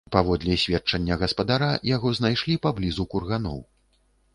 Паводле 0.13 0.55
сведчання 0.63 1.19
гаспадара, 1.25 1.69
яго 1.95 2.17
знайшлі 2.21 2.59
паблізу 2.67 3.11
курганоў. 3.17 3.67